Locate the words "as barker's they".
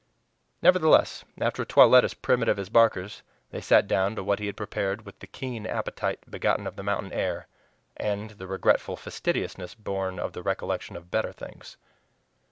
2.57-3.61